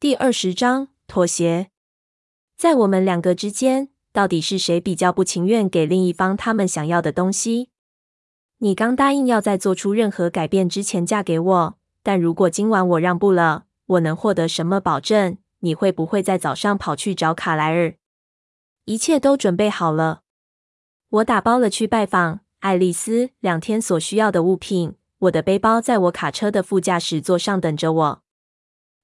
[0.00, 1.68] 第二十章妥协。
[2.56, 7.68] 在我们两个之间，到底是谁比较不情愿给另一方他们想要的东西？
[8.60, 15.36] 你刚答应要在做出任何改变之前嫁给我，但如果今晚我让步了，我能获得什么保证？
[15.58, 17.92] 你会不会在早上跑去找卡莱尔？
[18.86, 20.22] 一切都准备好了，
[21.10, 24.94] 我打包了去拜访爱丽丝两天所需要的物品。
[25.18, 28.22] 我的背包在我卡车的副驾驶座上等着我。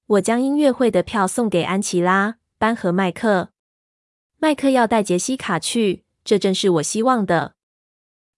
[0.07, 3.49] 我将音乐会的票送给安琪拉、班和麦克。
[4.37, 7.55] 麦克要带杰西卡去，这正是我希望的。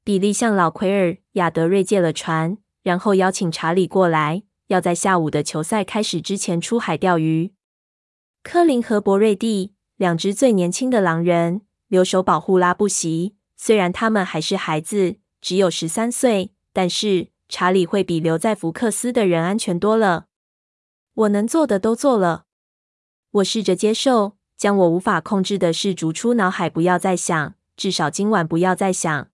[0.04, 7.54] 比利向老奎尔、亚德瑞借了船，然后邀请查理过来，要在下午的球赛开始之前出海钓鱼。
[8.42, 13.36] 科林和博瑞蒂，两只最年轻的狼人，留守保护拉布席。
[13.56, 20.29] 虽然他们还是孩子，只有十三岁，但是查理会比留在福克斯的人安全多了。
[21.20, 22.46] 我能做的都做了。
[23.32, 24.38] 我试着接受。
[24.60, 29.30] 将我无法控制的事逐出脑海，不要再想，至少今晚不要再想。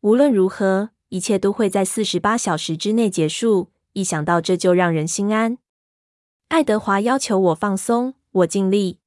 [0.00, 3.70] 无论如何，一切都会在四十八小时之内结束。
[3.92, 5.58] 一想到这就让人心安。
[6.48, 8.98] 爱德华要求我放松，我尽力。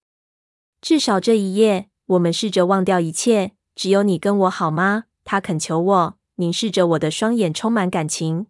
[0.79, 5.03] 至少这一夜，我们试着忘掉一切，只有你跟我好吗？
[5.25, 8.47] 他恳求我，凝视着我的双眼，充满感情。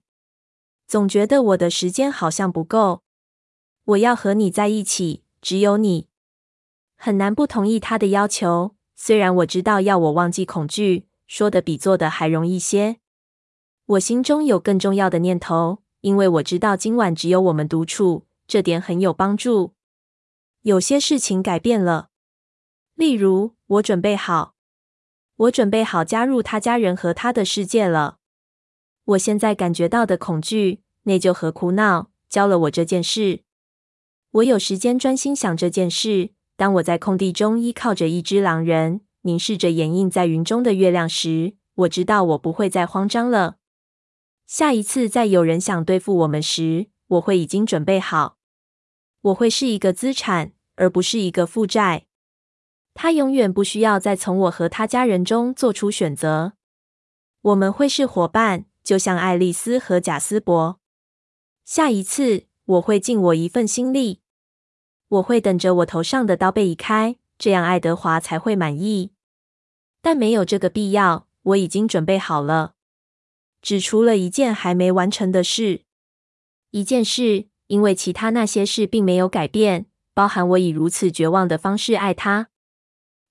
[0.88, 3.02] 总觉得我的时间好像不够。
[3.86, 6.08] 我要和你在一起，只有你。
[6.98, 12.98] 很难不同意他的要求，虽然我知道要我忘记恐惧，说的比做的还容易些。
[13.86, 19.76] 我心中有更重要的念头，因为我知道今晚只有我们独处，这点很有帮助。
[20.64, 22.10] 有些事情改变了，
[22.96, 24.56] 例如，我准备好，
[25.36, 28.18] 我准备好加入他家人和他的世界了。
[29.04, 33.44] 我现在感觉到的恐惧、内疚和苦恼，教了我这件事。
[34.36, 36.32] 我有时间专心想这件事。
[36.58, 43.58] 当我在空地中依靠着一只狼人，凝视着掩映在云中的月亮时，我知道我不会再慌张了。
[44.46, 48.38] 下一次再有人想对付我们时，我会已经准备好。
[49.22, 52.08] 我会是一个资产，而不是一个负债。
[52.94, 56.54] 他永远不需要再从我和他家人中做出选择。
[57.42, 60.80] 我们会是伙伴，就像爱丽丝和贾斯伯。
[61.64, 64.22] 下一次，我会尽我一份心力。
[65.08, 69.12] 我会等着我头上的刀被移开，这样爱德华才会满意。
[70.02, 72.74] 但没有这个必要，我已经准备好了。
[73.62, 75.82] 只除了一件还没完成的事，
[76.72, 82.50] 一件事，因为其他那些事并没有改变，包含我以如此绝望的方式爱他。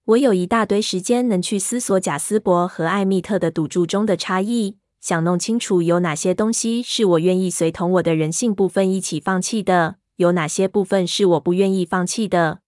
[0.06, 9.96] 我有一大堆时间能去思索贾斯伯和艾蜜特的赌注中的差异，想弄清楚有哪些东西是我愿意随同我的人性部分一起放弃的。
[10.16, 12.60] 有哪些部分是我不愿意放弃的？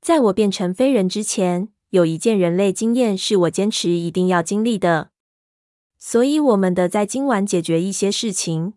[0.00, 5.10] 在我变成非人之前，有一件人类经验是我坚持一定要经历的。
[5.98, 8.74] 所以，我们得在今晚解决一些事情。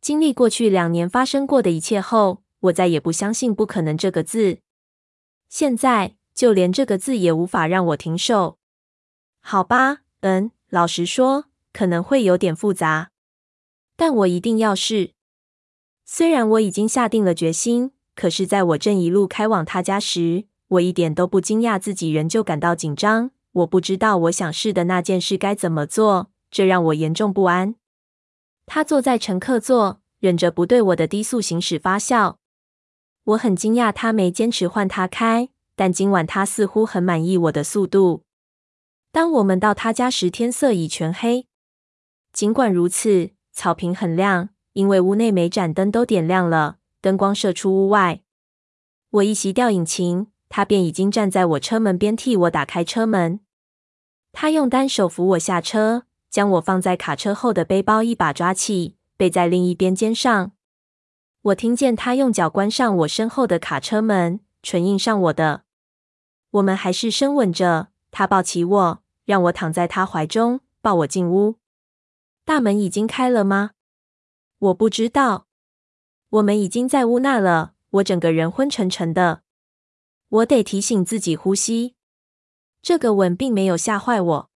[0.00, 4.60] 经历过去两年发生过的一切后，我再也不相信“不可能”这个字。
[5.48, 8.58] 现在，就连这个字也无法让我停手。
[9.40, 13.10] 好吧，嗯，老实说，可能会有点复杂，
[13.96, 15.12] 但我一定要试。
[16.10, 23.30] 虽然我已经下定了决心，可是在我正一路开往他家时，我一点都不惊讶自己仍旧感到紧张。
[23.52, 27.74] 我不知道我想试的那件事该怎么做，这让我严重不安。
[28.64, 32.38] 他坐在乘客座，忍着不对我的低速行驶发笑。
[33.24, 38.22] 我很惊讶他没坚持换他开，但今晚他似乎很满意我的速度。
[39.12, 41.46] 当我们到他家时，天色已全黑。
[42.32, 44.48] 尽管如此，草坪很亮。
[44.78, 48.20] 因为屋内每盏灯都点亮了，灯光射出屋外。
[49.10, 53.40] 我一熄掉引擎，他便已经站在我车门边替我打开车门。
[54.30, 60.52] 他用单手扶我下车，将我放在卡车后的背包一把抓起，背在另一边肩上。
[61.42, 65.62] 我听见他用脚关上我身后的卡车门，唇印上我的。
[66.52, 67.88] 我们还是深吻着。
[68.12, 71.56] 他抱起我，让我躺在他怀中，抱我进屋。
[72.44, 73.72] 大门已经开了吗？
[74.58, 75.46] 我不知道，
[76.30, 77.74] 我们已经在屋那了。
[77.90, 79.42] 我整个人昏沉沉的，
[80.28, 81.94] 我得提醒自己呼吸。
[82.82, 84.50] 这个吻并没有吓坏我，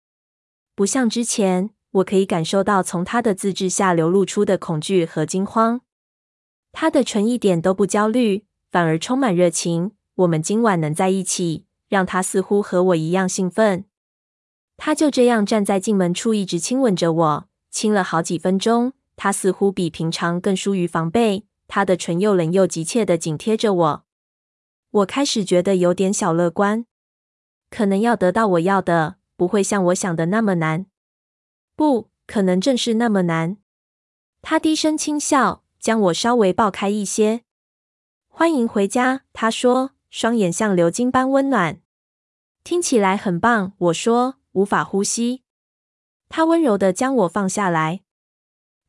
[0.75, 5.83] 不像之前，我可以感受到从他的自制下流露出的恐惧和惊慌。
[6.73, 9.93] 他的唇一点都不焦虑，反而充满热情。
[10.15, 13.85] 我们今晚能在一起，让他似乎和我一样兴奋。
[14.77, 18.95] 他就这样站在进门处，一直亲吻着我，亲了好几分钟。
[19.23, 24.05] 他似乎比平常更疏于防备，他的唇又冷又急切地紧贴着我。
[24.91, 26.87] 我开始觉得有点小乐观，
[27.69, 30.87] 可能要得到我要的，不会像我想的那么难。
[31.77, 33.59] 不，可能正是那么难。
[34.41, 37.43] 他低声轻笑，将我稍微抱开一些。
[38.27, 41.83] 欢迎回家，他说，双眼像流金般温暖。
[42.65, 45.43] 听起来很棒，我说，无法呼吸。
[46.31, 48.01] 他温柔地将我放下来。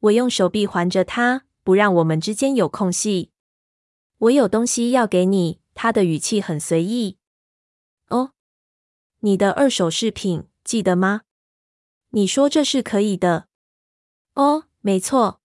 [0.02, 3.32] 我用手臂环着他，不让我们之间有空隙。
[4.18, 5.62] 我有东西要给你。
[5.74, 7.18] 他的语气很随意。
[8.10, 8.34] 哦，
[9.22, 11.22] 你的二手饰品，记得吗？
[12.10, 13.48] 你说这是可以的。
[14.34, 15.40] 哦，没错。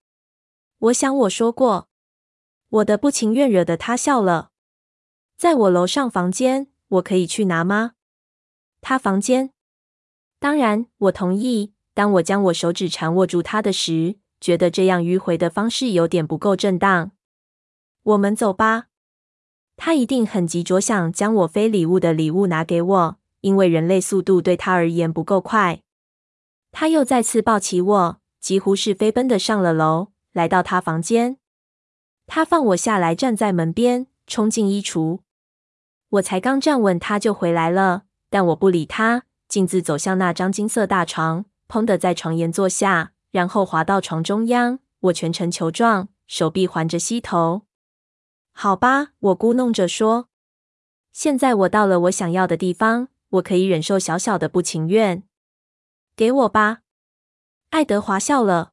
[0.78, 1.88] 我想我说过。
[2.68, 4.50] 我的不情愿惹得他笑了。
[5.38, 7.92] 在我楼上房间，我可以去拿吗？
[8.80, 9.52] 他房间？
[10.40, 11.72] 当然，我同意。
[11.94, 17.12] 当我将我手指缠握住他的时，觉得这样迂回的方式有点不够正当。
[18.02, 18.86] 我们走吧。
[19.76, 25.82] 他一定很急着想将我非礼物的礼物拿给我，因为人类速度对他而言不够快。
[26.72, 31.38] 他又再次抱起我，几乎是飞奔的上了楼，来到他房间。
[32.26, 35.20] 他放我下来，站在门边，冲进衣橱。
[36.08, 44.78] 我才刚站稳，他就回来了，但我不理他，径自走向那张金色大床，砰的在床沿坐下，然后滑到床中央。
[45.00, 47.66] 我全程球状，手臂环着膝头。
[48.52, 50.30] 好吧，我咕哝着说。
[51.12, 55.22] 现在我到了我想要的地方，我可以忍受小小的不情愿。
[56.16, 56.78] 给我吧，
[57.68, 58.72] 爱德华笑了。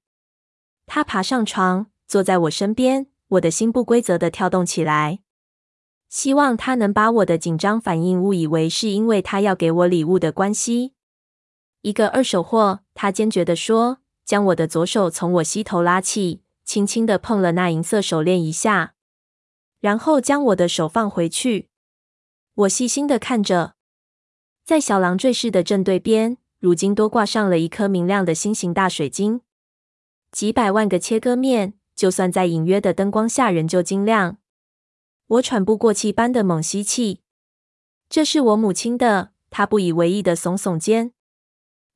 [0.86, 5.20] 他爬上床，坐在我身边，我的心不规则地跳动起来。
[6.08, 10.94] 希望他能把我的紧张反应误以为是因为他要给我礼物的关系。
[11.82, 18.96] 一个二手货，他坚决地说，将我的左手从我膝头拉起，轻轻地碰了那银色手链一下。
[19.80, 21.70] 然后将我的手放回去。
[22.56, 23.76] 我细心的看着，
[24.64, 29.42] 在小狼坠饰的正对边，如今多挂上了一颗明亮的心形大水晶。
[30.32, 34.38] 几百万个切割面，就算在隐约的灯光下，仍旧晶亮。
[35.28, 37.22] 我喘不过气般的猛吸气。
[38.08, 39.32] 这是我母亲的。
[39.50, 41.12] 她不以为意的耸耸肩。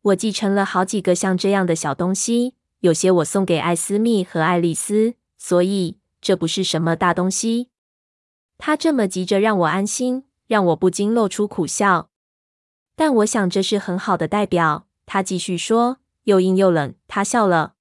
[0.01, 7.69] 我继承了好几个像这样的小东西，有些我送给艾斯密和爱丽丝，所以这不是什么大东西。
[8.57, 12.09] 他这么急着让我安心，让我不禁露出苦笑。
[12.95, 14.87] 但我想这是很好的代表。
[15.05, 16.93] 他继续说，又硬又冷。
[17.07, 17.75] 他笑了，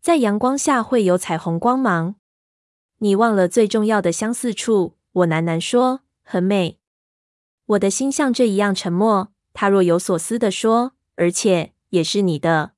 [0.00, 2.16] 在阳光下会有彩虹光芒。
[2.98, 4.96] 你忘了最重要的相似处。
[5.12, 6.78] 我喃喃说，很美。
[7.66, 9.32] 我的心像这一样沉默。
[9.54, 12.72] 他若有所思地说，而且也是你的。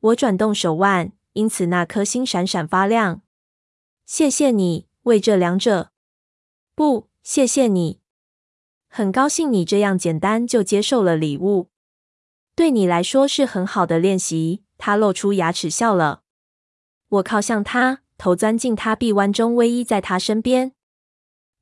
[0.00, 3.22] 我转动手腕，因此那颗心闪闪发亮。
[4.04, 5.90] 谢谢你为这两者。
[6.74, 8.00] 不，谢谢你。
[8.88, 11.70] 很高兴你这样简单就接受了礼物。
[12.54, 14.62] 对你来说是很好的练习。
[14.76, 16.22] 他露出牙齿笑了。
[17.08, 20.72] 我靠向他，头钻进他臂弯中，偎依在他身边，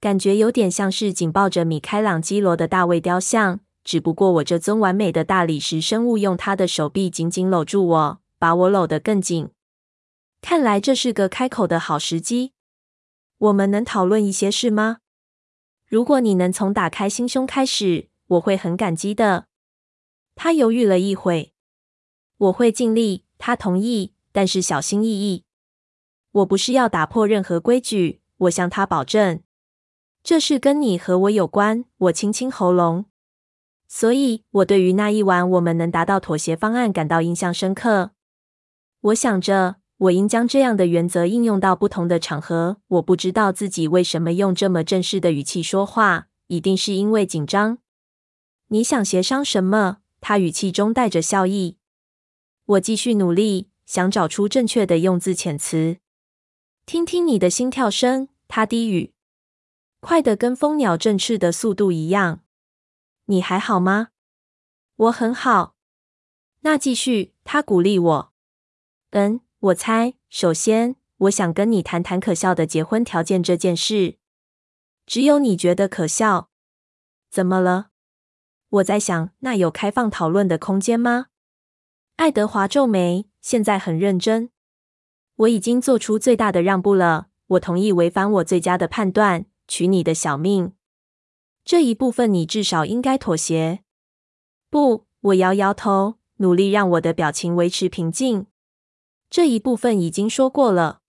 [0.01, 3.61] 感觉有点像是紧抱着米开朗基罗的大卫雕像。
[3.85, 9.51] 只不过我这尊完美的大理石生物用他的手臂紧紧搂住我，把我搂得更紧。
[10.41, 12.53] 看来这是个开口的好时机。
[13.39, 14.99] 我们能讨论一些事吗？
[15.87, 19.47] 如果你能从打开心胸开始，我会很感激的。
[20.35, 21.53] 他犹豫了一会，
[22.39, 23.25] 我会尽力。
[23.37, 25.45] 他同意，但是小心翼翼。
[26.31, 29.43] 我不是要打破任何规矩，我向他保证。
[30.23, 31.85] 这事跟你和我有关。
[31.99, 33.07] 我清清喉咙，
[33.95, 38.13] 所以我对于那一晚我们能达到妥协方案感到印象深刻。
[39.01, 39.77] 我想着。
[39.99, 42.79] 我应将这样的原则应用到不同的场合。
[42.89, 47.79] 我不知道自己为什么用这么正式的语气说话，一定是因为紧张。
[48.69, 49.99] 你想协商什么？
[50.21, 51.77] 他语气中带着笑意。
[52.65, 55.99] 我继续努力，想找出正确的用字遣词。
[56.85, 59.13] 听听你的心跳声，他低语，
[60.01, 62.41] 快得跟蜂鸟振翅的速度一样。
[63.27, 64.09] 你还好吗？
[64.97, 65.77] 我很好。
[66.61, 68.33] 那继续，他鼓励我。
[69.11, 69.41] 嗯。
[69.63, 74.19] 我猜，首先，我想跟你谈谈可笑的结婚条件这件事。
[75.07, 76.51] 只有你觉得可笑？
[77.31, 77.91] 怎么了？
[78.69, 81.27] 我在想，那有开放讨论的空间吗？
[82.17, 84.51] 爱德华皱眉，现在很认真。
[85.37, 87.29] 我已经做出最大的让步了。
[87.47, 90.73] 我同意违反我最佳的判断，取你的小命。
[91.65, 93.83] 这一部分你至少应该妥协。
[94.69, 98.47] 不，我摇摇头，努力让我的表情维持平静。
[99.31, 101.01] 这一部分已经说过了。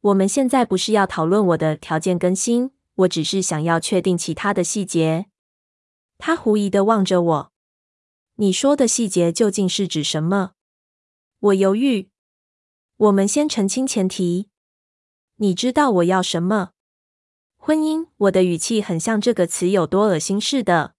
[0.00, 5.26] 我们现在不是要讨论我的条件更新，我只是想要确定其他的细节。
[6.18, 7.52] 他狐疑的望着我。
[8.36, 10.52] 你说的细节究竟是指什么？
[11.40, 12.10] 我犹豫。
[12.96, 14.48] 我们先澄清前提。
[15.36, 16.70] 你知道我要什么？
[17.66, 18.06] 婚姻。
[18.16, 20.94] 我的语气很像这个词有多恶心似的。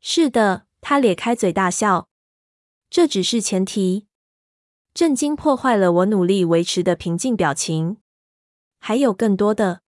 [0.00, 2.08] 是的，他咧开嘴大笑。
[2.90, 4.08] 这只是前提。
[4.92, 7.98] 震惊破坏了我努力维持的平静表情。
[8.80, 9.82] 还有更多的。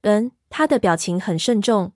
[0.00, 1.92] 嗯，他的表情很慎重。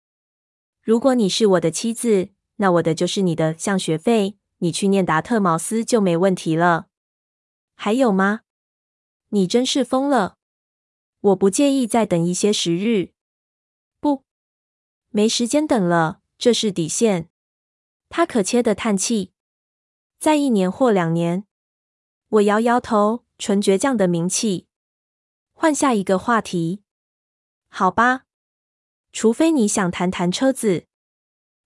[0.83, 6.89] 如果你是我的妻子，那我的就是你的，像学费，你去念达特茅斯就没问题了。
[7.73, 8.41] 还有吗？
[9.29, 10.37] 你真是疯了。
[11.21, 13.14] 我不介意再等一些时日。
[15.15, 17.29] 没时间等了，这是底线。
[18.09, 19.31] 他可切的叹气。
[20.19, 21.45] 再一年或两年。
[22.27, 24.67] 我摇摇头，纯倔强的名气。
[25.53, 26.83] 换下一个话题。
[27.69, 28.25] 好吧，
[29.13, 30.87] 除非你想谈谈车子。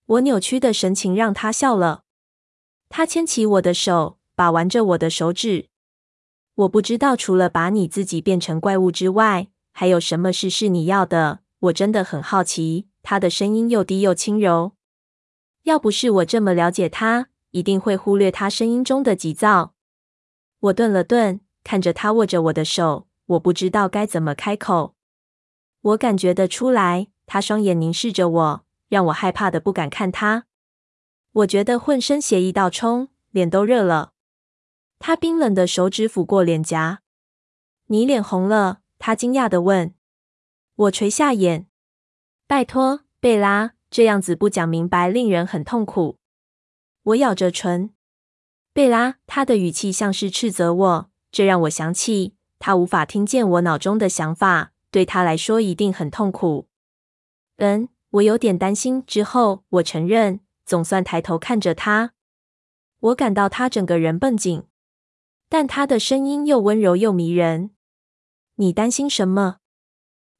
[0.05, 2.03] 我扭曲的神情让他笑了。
[2.87, 5.69] 他牵起我的手，把玩着我的手指。
[6.53, 11.39] 我不知道除了把你自己变成怪物之外，还有什么事是你要的。
[11.61, 12.88] 我真的很好奇。
[13.01, 14.73] 他的声音又低又轻柔。
[15.63, 19.73] 要不是我这么了解他，一定会忽略他声音中的急躁。
[20.59, 24.95] 我顿了顿，看着他握着我的手，我不知道该怎么开口。
[25.81, 30.45] 我感觉得出来，他双眼凝视着我，让我害怕的不敢看他。
[31.31, 34.11] 我觉得浑身血液倒冲，脸都热了。
[34.97, 37.01] 他冰冷的手指抚过脸颊。
[37.87, 38.81] 你脸红了？
[38.97, 39.93] 他惊讶的问。
[40.75, 41.68] 我垂下眼。
[42.49, 46.17] 拜托，贝拉，这样子不讲明白，令人很痛苦。
[47.03, 47.91] 我咬着唇。
[48.73, 56.67] 贝拉，他的语气像是斥责我，这让我想起他无法听见我脑中的想法，对他来说一定很痛苦。
[57.57, 59.05] 嗯，我有点担心。
[59.05, 62.13] 之后，我承认，总算抬头看着他，
[62.99, 64.63] 我感到他整个人绷紧，
[65.47, 67.69] 但他的声音又温柔又迷人。
[68.55, 69.57] 你担心什么？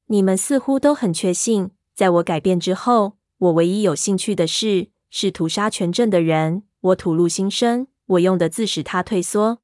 [0.06, 6.62] 你们似乎都很确信，在我改变之后，我唯一有兴趣的事是屠杀全镇的人。
[6.80, 7.88] 我吐露心声。
[8.06, 9.58] 我用的字使他退缩。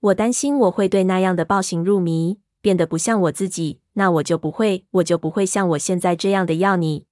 [0.00, 3.80] 我担心我会对那样的暴行入迷，变得不像我自己。
[3.92, 7.06] 那我就不会，我就不会像我现在这样的要你，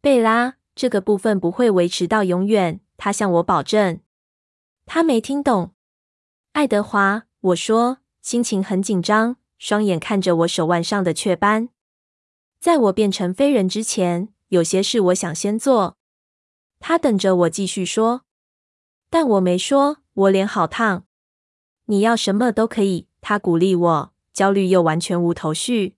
[0.00, 0.54] 贝拉。
[0.74, 2.80] 这个部分不会维持到永远。
[2.96, 4.00] 他向我保证。
[4.86, 5.74] 他没听懂。
[6.52, 11.68] 爱德华，我说，心情很紧张，双眼看着我手腕上的雀斑。
[12.60, 15.96] 在我变成非人之前，有些事我想先做。
[16.78, 18.22] 他等着我继续说。
[19.08, 21.06] 但我没说，我脸好烫。
[21.86, 25.96] 你要什么都可以，他鼓励我，焦虑又完全无头绪。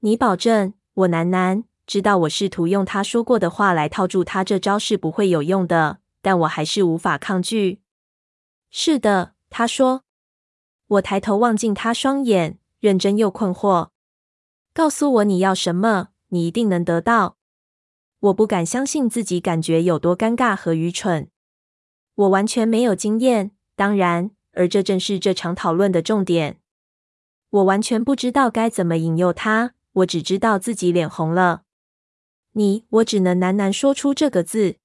[0.00, 0.74] 你保证？
[0.94, 7.80] 我喃喃，知道我试图用他说过的话来套住他，这招是不会有用的，但我还是无法抗拒。
[8.70, 10.04] 是的，他说。
[10.86, 13.88] 我抬头望进他双眼，认真又困惑。
[14.74, 17.36] 告诉我你要什么，你一定能得到。
[18.18, 21.30] 我不敢相信自己感觉有多尴尬和愚蠢。
[22.16, 26.58] 我完全没有经验，当然，而这正是这场讨论的重点。
[27.50, 31.62] 我完全不知道该怎么引诱他，我只知道自己脸红了。
[32.54, 34.78] 你，我只能喃喃说出这个字。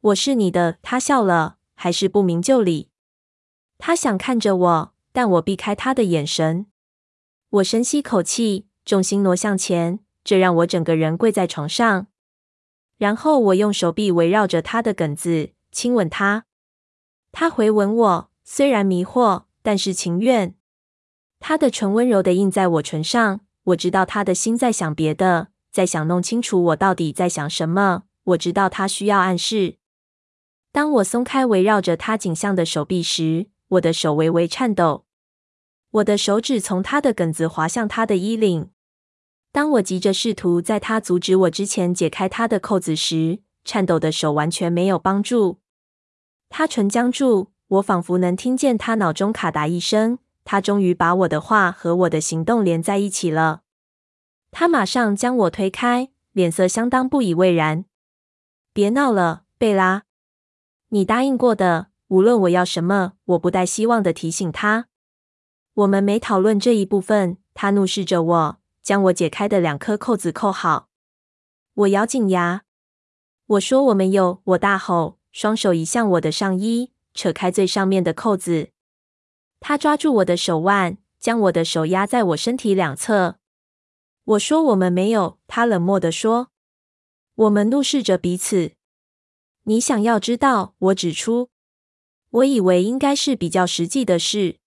[0.00, 0.78] 我是你的。
[0.82, 2.90] 他笑了，还是不明就里。
[3.76, 6.66] 他想看着我，但我避开他的眼神。
[7.48, 12.06] 我深吸口气，重心挪向前，这让我整个人跪在床上。
[12.98, 15.52] 然后我用手臂围绕着他的梗子。
[15.72, 16.46] 亲吻他，
[17.30, 20.56] 他回吻我，虽然迷惑，但是情愿。
[21.38, 28.02] 他的唇温柔地印在我唇上，我知道他的心在想别的，在想弄清楚我到底在想什么。
[28.24, 29.76] 我知道他需要暗示。
[30.72, 35.06] 当我松开围绕着他颈项的手臂时，我的手微微颤抖。
[35.90, 38.70] 我的手指从他的梗子滑向他的衣领。
[39.50, 45.58] 当我急着试图在他阻止我之前解开他的扣子时，颤抖的手完全没有帮助。
[46.48, 50.18] 他唇僵住，我仿佛能听见他脑中咔嗒一声。
[50.44, 53.62] 他终于把我的话和我的行动连在一起了。
[54.50, 57.84] 他马上将我推开，脸色相当不以为然。
[58.72, 60.04] 别闹了，贝拉，
[60.88, 63.14] 你答应过的，无论我要什么。
[63.24, 64.86] 我不带希望的提醒他。
[65.74, 67.38] 我们没讨论这一部分。
[67.54, 70.88] 他怒视着我，将我解开的两颗扣子扣好。
[71.74, 72.62] 我咬紧牙。
[73.46, 78.70] 我说我没有，我大吼，双手移向我的上衣，扯开最上面的扣子。
[79.58, 83.36] 他抓住我的手腕，将我的手压在我身体两侧。
[84.24, 86.50] 我说：“我们没有。”他冷漠地说
[87.34, 88.72] ：“我们怒视着彼此。”
[89.64, 90.74] 你想要知道？
[90.78, 91.50] 我指出。
[92.30, 94.58] 我以为应该是比较实际的事，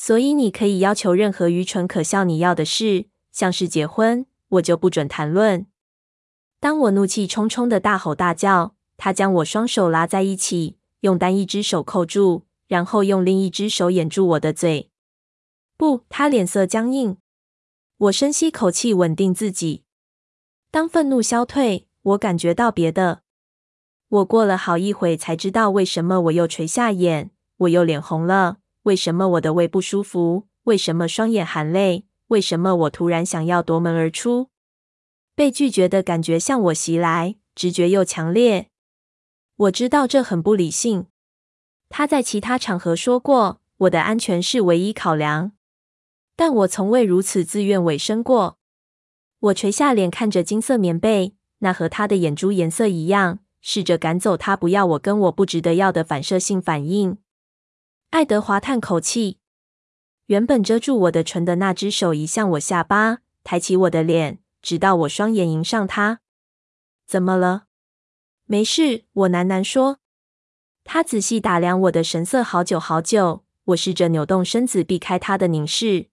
[0.00, 5.66] 所以你可以要求任何愚蠢可笑你要的事，像是结婚，我就不准谈论。
[6.60, 14.92] 当我怒气冲冲的大吼大叫，他将我双手拉在一起，用单一只手扣住，然后用另一只手掩住我的嘴。
[15.76, 17.16] 不，他脸色僵硬。
[17.96, 19.82] 我深吸口气，稳定自己。
[20.70, 23.22] 当愤怒消退，我感觉到别的。
[24.08, 28.58] 我过了好一会才知道为什么我又垂下眼，我又脸红了。
[28.88, 30.48] 为什么我的胃不舒服？
[30.62, 32.06] 为什么双眼含泪？
[32.28, 34.48] 为什么我突然想要夺门而出？
[35.34, 38.70] 被拒绝的感觉向我袭来，直觉又强烈。
[39.56, 41.04] 我知道这很不理性。
[41.90, 45.52] 他在其他场合说过，我的安全是唯一考量，
[46.34, 48.56] 但我从未如此自愿委身过。
[49.40, 53.40] 我垂下脸看着金色棉被，那和他的眼珠颜色一样。
[53.60, 57.18] 试着赶走他不要我跟我不值得要的反射性反应。
[58.10, 59.38] 爱德华叹口气，
[60.26, 66.20] 原本遮住我的唇的那只手移向我下巴，抬起我的脸，直到我双眼迎上他。
[67.06, 67.66] 怎么了？
[68.46, 69.98] 没事，我喃喃说。
[70.84, 73.44] 他仔细打量我的神色好久好久。
[73.66, 76.08] 我试着扭动身子避开他的凝视。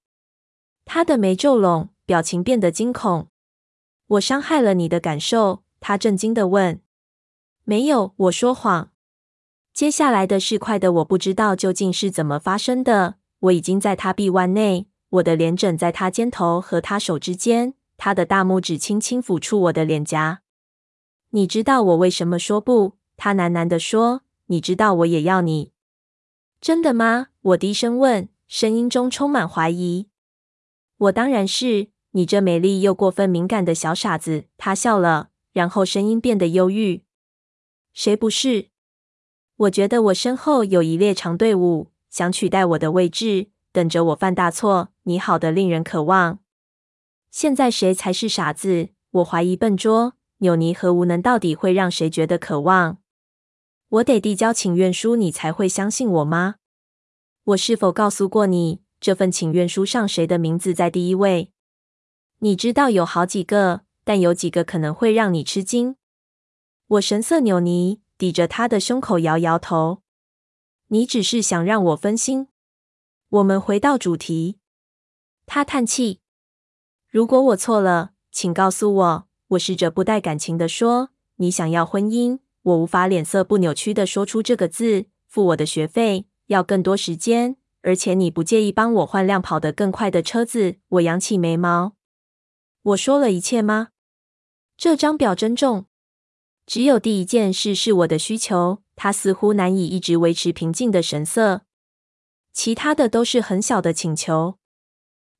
[0.84, 3.30] 他的眉皱拢，表情变得惊恐。
[4.08, 5.64] 我伤害了你的感受？
[5.80, 6.82] 他震惊的问。
[7.64, 8.92] 没有，我说谎。
[9.76, 13.16] 接下来的事快的我不知道究竟是怎么发生的。
[13.40, 20.40] 我已经在他臂弯内，我的脸枕在他肩头和他手之间，他的大拇指轻轻抚触我的脸颊。
[21.32, 22.94] 你知道我为什么说不？
[23.18, 24.22] 他喃喃地说。
[24.46, 25.74] 你知道我也要你。
[26.62, 27.28] 真的吗？
[27.42, 30.08] 我低声问，声音中充满怀疑。
[30.98, 34.46] 我当然是，你这美丽又过分敏感的小傻子。
[34.56, 37.04] 他笑了，然后声音变得忧郁。
[37.92, 38.70] 谁不是？
[39.58, 44.90] 我觉得我身后有一列长队伍，想取代我的位置，等着我犯大错。
[45.04, 46.40] 你好的令人渴望。
[47.32, 48.90] 现在谁才是傻子？
[49.12, 52.98] 我怀疑笨拙、扭捏和无能到底会让谁觉得渴望？
[53.88, 56.56] 我得递交请愿书，你才会相信我吗？
[57.46, 61.54] 我是否告诉过你，这份请愿书上谁的名字在第一位？
[62.40, 65.96] 你知道有好几个，但有几个可能会让你吃惊。
[66.88, 70.02] 我神色扭捏，抵着他的胸口摇摇头。
[70.88, 72.48] 你只是想让我分心。
[73.30, 74.60] 我们回到主题。
[75.46, 76.22] 他叹气。
[77.10, 79.28] 如果我错了，请告诉我。
[79.50, 85.06] 我试着不带感情地说：“你想要婚姻。”我无法脸色不扭曲地说出这个字。
[85.28, 90.78] 付我的学费，要更多时间，而且你不介意帮我换辆跑得更快的车子。
[90.88, 91.96] 我扬起眉毛。
[92.82, 93.90] 我说了一切吗？
[94.78, 95.86] 这张表真重。
[96.66, 101.62] 只有第一件事是我的需求，他似乎难以一直维持平静的神色。
[102.52, 104.58] 其他的都是很小的请求，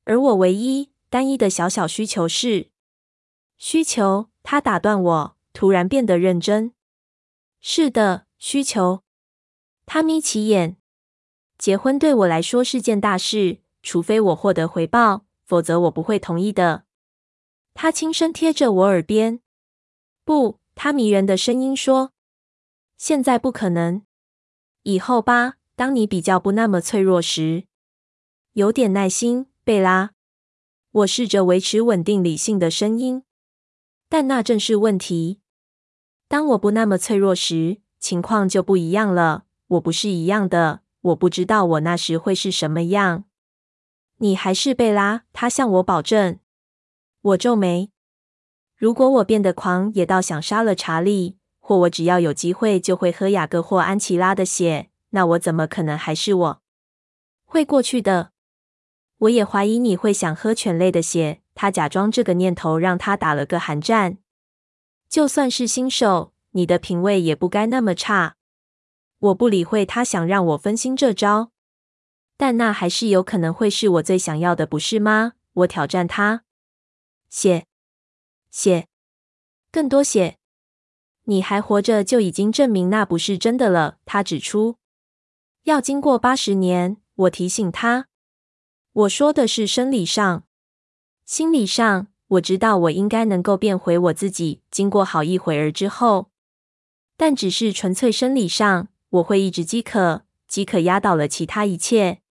[0.04, 2.70] 而我唯一单一的小小需求是
[3.56, 4.28] 需求。
[4.42, 6.72] 他打断我，突然变得认真。
[7.60, 9.02] 是的，需求。
[9.84, 10.76] 他眯起眼。
[11.58, 16.84] 结婚对我来说是件大事，除非我获得回报，否则我不会同意的。
[17.74, 19.40] 他轻声贴着我耳边。
[20.24, 20.60] 不。
[20.76, 22.12] 他迷人的声音说
[22.98, 24.02] ：“现在不可能，
[24.82, 25.54] 以后吧。
[25.74, 27.66] 当你比较不那么脆弱时，
[28.52, 30.12] 有点耐心，贝拉。”
[30.92, 33.24] 我试着维持稳定理性的声音，
[34.08, 35.40] 但那正是问题。
[36.28, 39.44] 当我不那么脆弱时，情况就不一样了。
[39.68, 43.24] 我不是一样的，我不知道我那时会是什么样。
[44.18, 46.38] 你还是贝拉，他向我保证。
[47.20, 47.90] 我皱眉。
[48.76, 56.62] 如果我变得狂野到想杀了查理，或我只要有机会就会喝雅各或安琪拉的血，那我怎么可能还是我？
[57.46, 58.32] 会过去的。
[59.18, 61.40] 我也怀疑你会想喝犬类的血。
[61.54, 64.18] 他假装这个念头让他打了个寒战。
[65.08, 68.36] 就算是新手，你的品味也不该那么差。
[69.18, 71.50] 我不理会他想让我分心这招，
[72.36, 75.32] 但那还是有可能会是我最想要的，不是吗？
[75.54, 76.42] 我挑战他。
[77.30, 77.66] 血。
[78.58, 78.88] 血，
[79.70, 80.38] 更多血！
[81.24, 83.98] 你还活着就已经证明那不是真的了。
[84.06, 84.78] 他指出，
[85.64, 86.96] 要经过八十年。
[87.16, 88.08] 我提醒他，
[88.92, 90.44] 我说的是生理上，
[91.26, 94.62] 心理上，我知道我应该能够变回我自己。
[94.70, 96.30] 经过好一会儿之后，
[97.18, 102.22] 但只是纯粹生理上，我会一直饥渴，饥渴压倒了其他一切。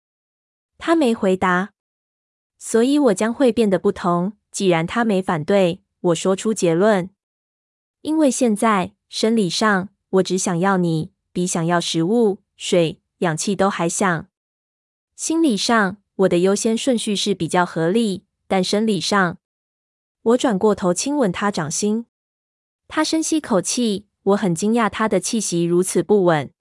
[0.79, 1.73] 他没回答。
[2.57, 4.33] 所以我将会变得不同。
[4.49, 7.09] 既然他没反对，我说出结论。
[8.01, 14.27] 因为现在生理上，我只想要你，比想要食物、水、氧气都还想。
[15.15, 19.39] 心理上，我的优先顺序是比较合理，但生理上，
[20.21, 22.05] 我转过头亲吻他掌心。
[22.87, 26.51] 他深吸口气，我很惊讶他的气息如此不稳。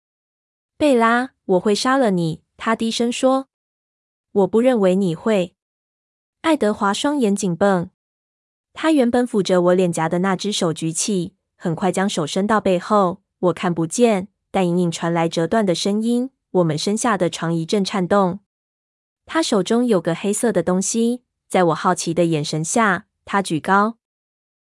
[0.78, 3.48] 贝拉，我会杀了你，他低声说。
[4.32, 5.54] 我不认为你会。
[6.40, 7.90] 爱德华双眼紧绷，
[8.74, 13.22] 他原本抚着我脸颊的那只手举起，很快将手伸到背后。
[13.38, 16.30] 我看不见，但隐隐传来折断的声音。
[16.50, 18.40] 我们身下的床一阵颤动。
[19.24, 23.96] 他手中有个黑色的东西，在我好奇的眼神下，他举高，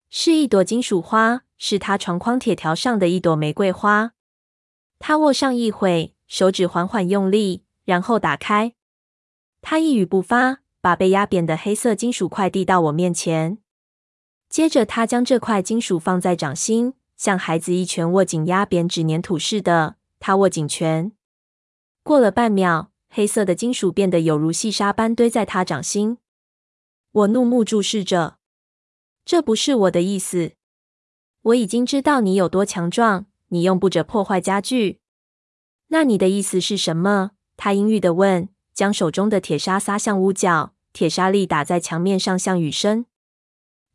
[0.08, 4.12] 是一朵金属花，是他床框铁条上的一朵玫瑰花。
[4.98, 8.74] 他握上一会，手指缓缓用力，然后打开。
[9.62, 10.60] 他一语不发。
[10.82, 13.58] 把被压扁的黑色金属块递到我面前，
[14.50, 19.94] 接着他将这块金属放在掌心，像孩子一拳握紧压扁纸粘土似的。
[20.18, 21.12] 他握紧拳，
[22.02, 26.18] 过了半秒，黑色的金属变得有如细沙般堆在他掌心。
[27.12, 28.38] 我怒目注视着，
[29.24, 30.52] 这不是我的意思。
[31.42, 35.00] 我已经知道你有多强壮，你用不着破坏家具。
[35.88, 37.30] 那你的意思是什么？
[37.56, 38.48] 他阴郁的问。
[38.72, 43.04] 将手中的铁砂撒向屋角，铁砂粒打在墙面上，像雨声。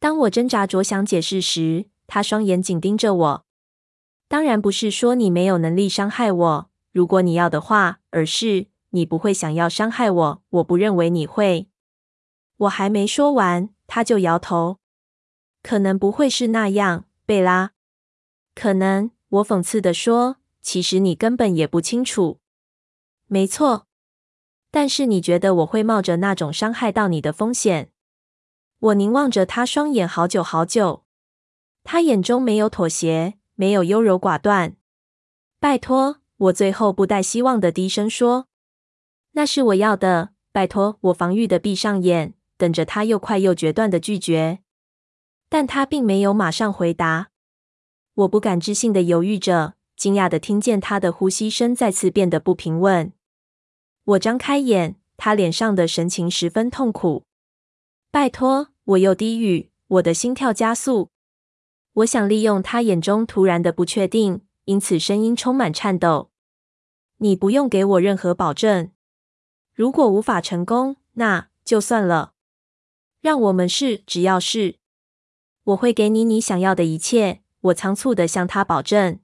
[0.05, 3.45] 当我挣扎着想解释时，他双眼紧盯着我。
[4.27, 10.43] 当然不是说你没有能力伤害我，如果你要的话，而是你不会想要伤害我。
[10.47, 11.69] 我不认为你会。
[12.57, 14.77] 我还没说完，他就摇头。
[15.63, 17.71] 可能不会是那样，贝拉。
[18.53, 20.37] 可能，我讽刺地说。
[20.61, 22.39] 其实你根本也不清楚。
[23.25, 23.87] 没错。
[24.69, 27.89] 但是你觉得我会冒着那种伤害到你的风险？
[28.85, 31.05] 我凝望着他双眼好久好久，
[31.83, 34.75] 他眼中没有妥协，没有优柔寡断。
[35.59, 38.47] 拜托，我最后不带希望的低声说
[39.33, 44.59] ：“那是我要的。”拜托，我防御的闭上眼，等着他又快又决断的拒绝。
[45.49, 47.29] 但他并没有马上回答。
[48.13, 53.11] 我不敢置信的犹豫着，惊讶的听见他的呼吸声再次变得不平稳。
[54.03, 57.23] 我张开眼，他脸上的神情十分痛苦。
[58.11, 61.09] 拜托，我又低语，我的心跳加速。
[61.93, 66.29] 我想利用他眼中突然的不确定，因此声音充满颤抖。
[67.17, 68.91] 你不用给我任何保证。
[69.73, 72.33] 如果无法成功，那就算了。
[73.21, 74.75] 让我们试，只要试，
[75.63, 77.41] 我会给你你想要的一切。
[77.61, 79.19] 我仓促地向他保证，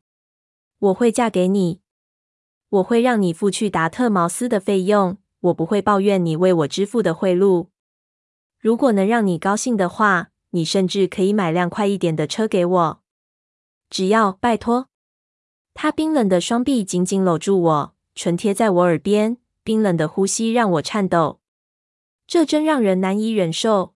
[0.80, 1.82] 我会嫁给你。
[2.69, 7.67] 我会让你付去达特茅斯的费用，我不会抱怨你为我支付的贿赂。
[8.62, 13.02] 如果能让你高兴的话，你甚至可以买辆快一点的车给我。
[13.89, 14.88] 只要拜托。
[15.74, 21.39] 他冰冷的双臂紧紧搂住我，唇贴在我耳边，冰冷的呼吸让我颤抖。
[22.28, 23.95] 这真让人难以忍受。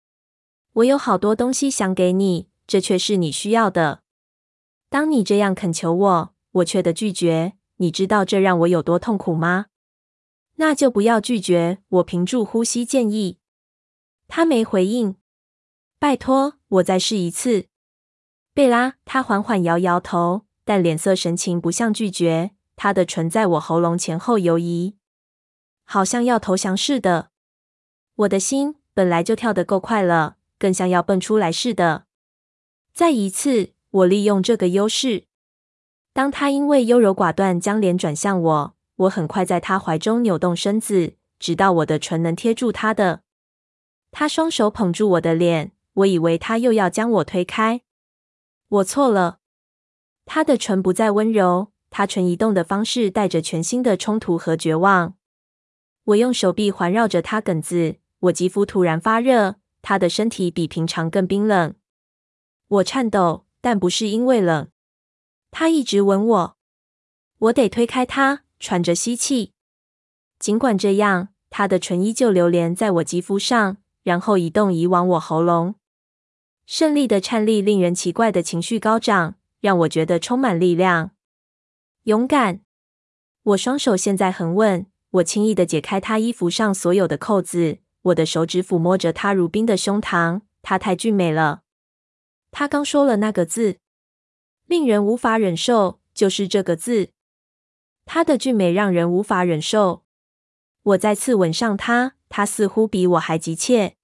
[0.74, 4.04] 我有好多东西想给你，这却是你需要的。
[4.90, 7.54] 当你这样恳求我，我却的拒绝。
[7.78, 9.66] 你知道这让我有多痛苦吗？
[10.58, 11.80] 那就不要拒绝。
[11.88, 13.40] 我屏住呼吸建议。
[14.34, 15.18] 他没回应。
[16.00, 17.66] 拜托，我再试一次。
[18.54, 22.52] 贝拉，他缓缓摇摇头，但脸色神情不像拒绝。
[22.78, 24.96] 他的唇在我喉咙前后游移，
[25.84, 27.32] 好像要投降似的。
[28.16, 32.06] 我的心本来就跳得够快了，更像要蹦出来似的。
[32.94, 35.26] 再一次，我利用这个优势。
[36.14, 43.24] 当他因为优柔寡断将脸转向我，我很快在他怀中扭动身子，直到我的唇能贴住他的。
[44.12, 47.82] 他双手捧住我的脸，我以为他又要将我推开。
[48.68, 49.40] 我错了。
[50.26, 55.16] 他的唇不再温柔，他唇移动的方式带着全新的冲突和绝望。
[56.06, 61.74] 我用手臂环绕着他梗子，我肌肤突然发热，他的身体比平常更冰冷。
[62.68, 64.70] 我颤抖，但不是因为冷。
[65.50, 66.58] 他一直吻我，
[67.40, 69.54] 我得推开他，喘着吸气。
[70.40, 75.76] 尽管这样，他的唇依旧流连在我肌肤上，然后移动移往我喉咙。
[76.66, 81.12] 胜利的颤栗令人奇怪的情绪高涨，让我觉得充满力量。
[82.04, 82.62] 勇敢。
[83.44, 90.42] 我双手现在很稳，我轻易的解开他衣服上所有的扣子，我的手指抚摸着他如冰的胸膛。
[90.62, 91.64] 他太俊美了。
[92.52, 93.78] 他刚说了那个字。
[94.68, 97.10] 令人无法忍受，就是这个字。
[98.06, 100.06] 他的俊美让人无法忍受。
[100.84, 103.98] 我再次吻上他，他似乎比我还急切。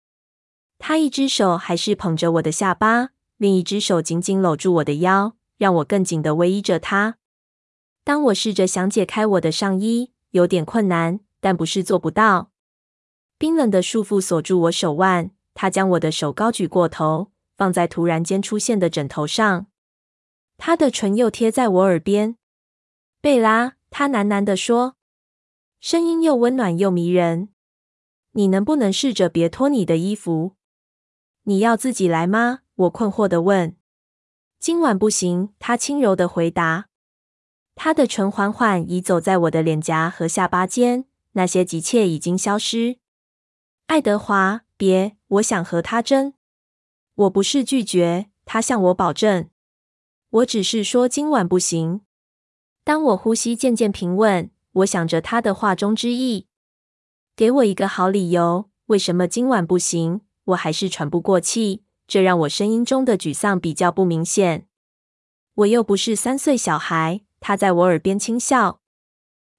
[0.77, 7.17] 他一只手还是捧着我的下巴，另一只手紧紧搂住我的腰，让我更紧的偎依着他。
[8.03, 12.51] 当我试着想解开我的上衣，有点困难，但不是做不到。
[13.39, 15.31] 冰冷的束缚锁住我手腕。
[15.59, 19.65] 他将我的手高举过头，放在突然间出现的枕头上。
[20.55, 22.37] 他的唇又贴在我耳边。
[23.21, 24.93] 贝拉，他喃喃地说，
[25.79, 27.49] 声音又温暖又迷人。
[28.31, 30.55] 你能不能试着别脱你的衣服？
[31.43, 32.59] 你要自己来吗？
[32.75, 33.75] 我困惑地问。
[34.59, 36.89] 今晚不行，他轻柔地回答。
[37.75, 42.97] 他的唇缓缓移走在我的脸颊和下巴间，那些急切已经消失。
[43.85, 46.33] 爱德华，别，我想和他争。
[47.13, 49.49] 我不是拒绝，他向我保证。
[50.29, 52.01] 我只是说今晚不行。
[52.83, 56.46] 当我呼吸渐渐平稳，我想着他的话中之意。
[57.37, 60.21] 给我一个好理由，为什么今晚不行？
[60.45, 64.65] 我还是喘不过气，这让我声音中的沮丧比较不明显。
[65.53, 68.79] 我又不是三岁小孩，他在我耳边轻笑。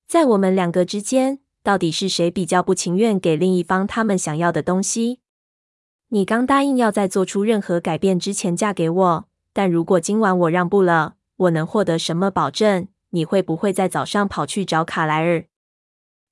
[0.08, 1.38] 在我们两个之间。
[1.62, 5.20] 到底是谁比较不情愿给另一方他们想要的东西？
[6.08, 12.88] 你刚答应要在做出任何改变之前嫁给我，但如果今晚我让步了，我能获得什么保证？
[13.10, 15.44] 你会不会在早上跑去找卡莱尔？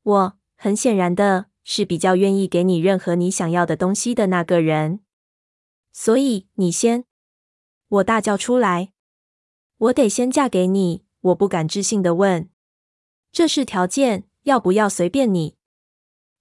[0.02, 5.00] 我很显然的是比较愿意给你任何你想要的东西的那个人。
[5.92, 7.04] 所以你先，
[7.88, 8.92] 我大叫出来，
[9.78, 11.04] 我得先嫁给你。
[11.20, 12.48] 我不敢置信的问
[13.32, 15.56] ：“这是条件？”要不要随便你。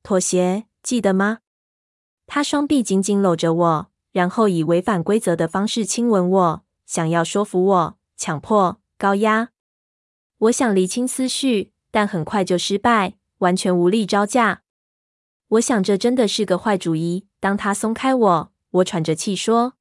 [0.03, 1.39] 妥协，记得吗？
[2.27, 9.49] 他双臂紧紧搂着我，然后以违反规则的方式亲吻我，想要说服我，强迫，高压。
[10.37, 14.63] 我想厘清思绪，但很快就失败，完全无力招架。
[15.49, 17.27] 我想这真的是个坏主意。
[17.39, 19.73] 当他松开我，我喘着气说：“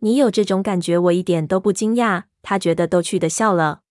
[0.00, 3.82] 你有这种感觉，我一点都不惊讶。”他觉得逗趣的笑了。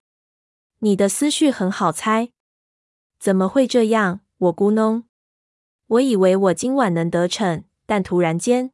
[0.80, 2.32] 你的思绪很好猜。
[3.20, 4.22] 怎么会这样？
[4.38, 5.04] 我咕哝。
[5.86, 8.72] 我以为我今晚能得逞，但突然间，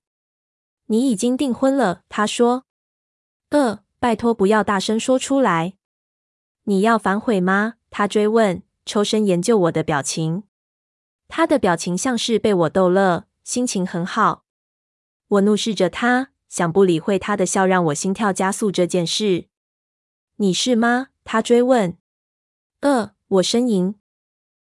[0.85, 2.03] 你已经订婚了。
[2.07, 2.65] 他说
[3.49, 5.73] ：“呃，拜托不要大声说出来。”
[6.67, 7.75] 你要反悔吗？
[7.89, 10.43] 他追问，抽身研究我的表情。
[11.27, 14.45] 他的表情像是被我逗乐，心情很好。
[15.27, 19.47] 我怒视着他，想不理会他的笑让我心跳加速这件事。
[20.35, 21.07] 你是吗？
[21.23, 21.97] 他追问。
[22.81, 23.95] 呃，我呻吟。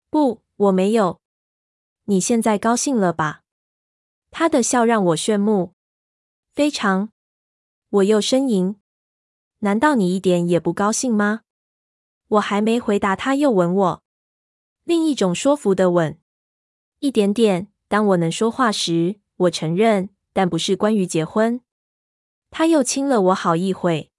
[0.10, 1.21] 不，我没有。
[2.06, 3.43] 你现在高兴了吧？
[4.32, 5.73] 他的笑让我炫目，
[6.53, 7.10] 非常。
[7.89, 8.77] 我又呻吟。
[9.60, 11.41] 难道你一点也不高兴吗？
[12.27, 14.03] 我还没回答，他又吻我，
[14.88, 16.17] 另一种说服的吻。
[17.00, 17.67] 一点点。
[17.89, 21.60] 当我能说话时，我承认，但不是关于结婚。
[22.50, 24.12] 他又亲了我好一会。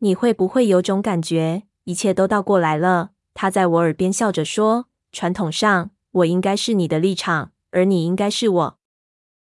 [0.00, 3.12] 你会不会有种感觉，一切都倒过来了？
[3.32, 4.88] 他在我耳边笑着说。
[5.10, 8.78] 传统上，我应该是你的立场，而你应该是我。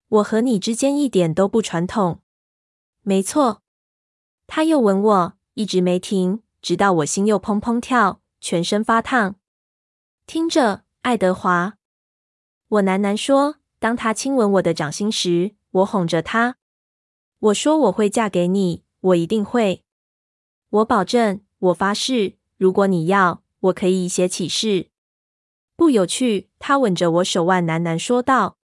[0.09, 2.21] 我和你之间一点都不传统。
[3.03, 3.61] 没错。
[4.47, 9.35] 他又吻我，一直没停，直到我心又砰砰跳，全身发烫。
[10.25, 11.77] 听着，爱德华，
[12.69, 13.57] 我喃喃说。
[13.77, 16.55] 当他亲吻我的掌心时，我哄着他。
[17.39, 19.83] 我说我会嫁给你，我一定会。
[20.69, 24.89] 我保证，我发誓，如果你要，我可以写起誓。
[25.75, 28.57] 不有趣，他吻着我手腕，喃喃说道：“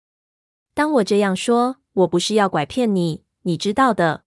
[0.75, 4.23] 当我这样说，我不是要拐骗你，你知道的。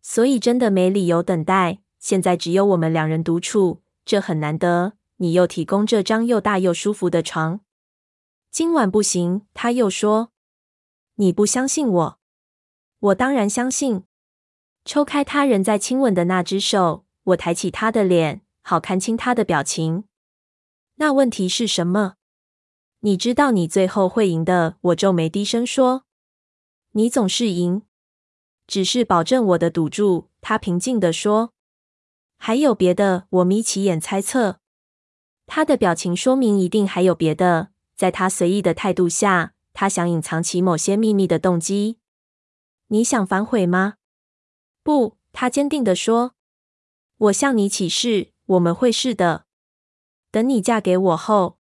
[0.00, 1.80] 所以真的没理由等待。
[1.98, 4.94] 现在只有我们两人独处，这很难得。
[5.18, 7.60] 你又提供这张又大又舒服的床。
[8.50, 10.32] 今晚不行。”他又说
[11.16, 12.18] ：“你不相信我？
[12.98, 14.04] 我当然相信。”
[14.84, 20.04] 抽开他仍在亲吻的那只手，我抬起他的脸，好看清他的表情。
[20.94, 22.14] 那问题是什么？
[23.00, 24.78] 你知道你最后会赢的。
[24.80, 26.04] 我皱眉低声说
[26.92, 27.82] ：“你总是赢，
[28.66, 31.52] 只是保证我的赌注。”他平静地说
[32.38, 34.60] ：“还有别的？”我眯起眼猜测。
[35.48, 37.70] 他的表情说明一定还有别的。
[37.96, 41.98] 在他随意的态度下，他想隐藏起某些秘密的动机。
[42.88, 43.94] 你想反悔吗？
[44.84, 46.34] 不，他坚定地说
[47.18, 49.46] ：“我向你起誓，我们会是的。”
[50.30, 51.58] 等你嫁给我后，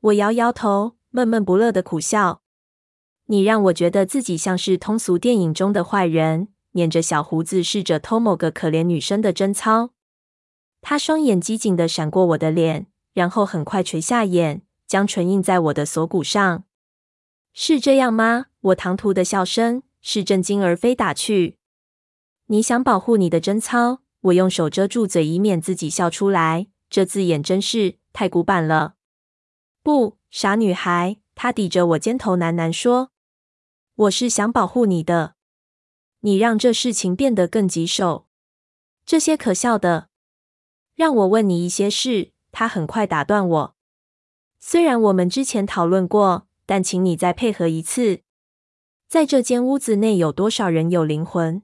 [0.00, 2.42] 我摇摇头，闷闷不乐的苦笑。
[3.26, 9.90] 你让我觉得自己像是通俗电影中的坏人，捻着小胡子试着偷某个可怜女生的贞操。
[10.80, 16.64] 他双眼机警的闪过我的脸，然后很快垂下眼，将唇印在我的锁骨上。
[17.52, 18.46] 是这样吗？
[18.60, 21.58] 我唐突的笑声是震惊而非打趣。
[22.46, 24.02] 你想保护你的贞操？
[24.20, 26.68] 我用手遮住嘴，以免自己笑出来。
[26.88, 28.94] 这字眼真是太古板了。
[29.82, 33.10] 不，傻女孩，她抵着我肩头喃喃说
[33.96, 35.34] ：“我是想保护你的。
[36.20, 38.26] 你让这事情变得更棘手。
[39.04, 40.08] 这些可笑的。
[40.94, 43.74] 让我问你一些事。”他很快打断我。
[44.60, 48.20] 虽然我们之前讨论过，但请你再配合一次。
[49.08, 51.62] 在这间屋子内有多少人有灵魂？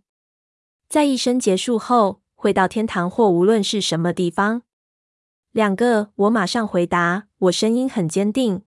[0.89, 4.63] 在一生结束后，会到天堂或无论是什么地方。
[5.53, 7.29] 两个，我马上回答。
[7.39, 8.63] 我声音很坚定。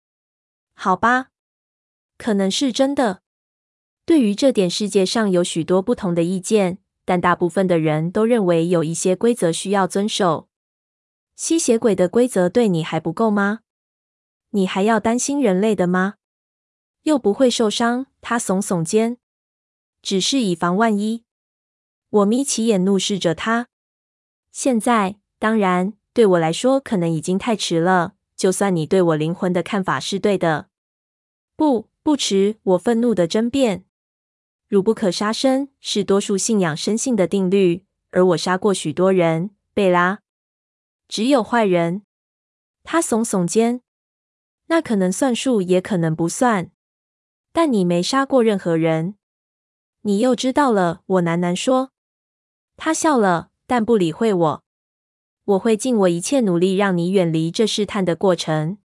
[0.74, 1.30] 好吧，
[2.18, 3.22] 可能是真的。
[4.06, 10.49] 对于这点，世界上有许多不同的意见，但大部分的人都认为有一些规则需要遵守。
[11.40, 13.62] 吸血鬼的规则对你还不够吗？
[14.50, 16.16] 你还要担心人类的吗？
[17.04, 18.08] 又不会受伤。
[18.20, 19.20] 他耸耸肩，
[20.02, 21.24] 只是以防万一。
[22.10, 23.70] 我眯起眼，怒视着他。
[24.52, 25.94] 现在，当然。
[26.12, 28.16] 对我来说，可能已经太迟了。
[28.36, 30.68] 就算你对我灵魂的看法是对的，
[31.56, 32.58] 不，不迟。
[32.64, 33.86] 我愤怒的争辩：
[34.68, 39.52] 汝不可杀生是多数信仰生性的定律，而我杀过许多人。
[39.74, 40.20] 贝拉，
[41.10, 42.04] 只有坏人。
[42.84, 43.82] 他耸耸肩，
[44.68, 46.72] 那可能算数，也可能不算。
[47.52, 49.16] 但你没杀过任何人，
[50.04, 51.02] 你又知道了。
[51.06, 51.92] 我喃喃说。
[52.78, 54.64] 他笑了，但不理会我。
[55.44, 58.78] 我会尽我一切努力让你远离这试探的过程，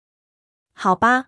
[0.74, 1.26] 好吧？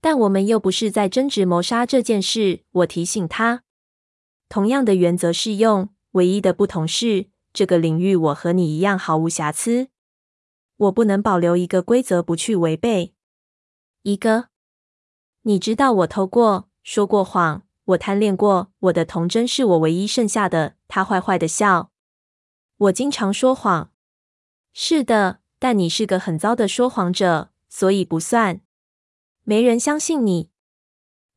[0.00, 2.62] 但我们又不是在争执谋杀这件事。
[2.70, 3.64] 我提醒他，
[4.48, 9.88] 同样的原则适用，唯一的不同是，这个领域我和你一样毫无瑕疵。
[10.76, 13.14] 我不能保留一个规则不去违背。
[14.02, 14.48] 一个，
[15.42, 20.74] 你知道我偷过，说过谎，我贪恋过，我的童真是我唯一剩下的。
[20.88, 21.90] 他坏坏的笑。
[22.76, 23.90] 我经常说谎。
[24.72, 28.60] 是的，但你是个很糟的说谎者，所以不算。
[29.44, 30.50] 没人相信你。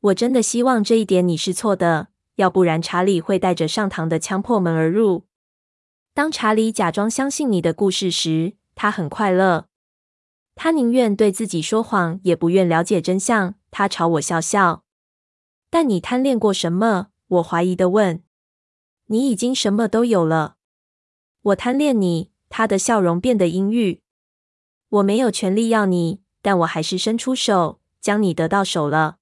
[0.02, 5.26] 我真的希望这一点你是错的，要不然查理会带着上膛的枪破门而入。
[6.14, 9.68] 当查理假装相信你的故事时，他很快乐。
[10.56, 13.56] 他宁愿对自己说谎，也不愿了解真相。
[13.72, 14.86] 他朝我笑笑。
[15.70, 17.08] 但你贪恋过什么？
[17.28, 18.24] 我怀疑的问。
[19.08, 20.56] 你已经什么都有了。
[21.42, 22.32] 我贪恋你。
[22.48, 24.02] 他的笑容变得阴郁。
[24.88, 29.18] 我没有权利要你，但我还是伸出手，将你得到手了。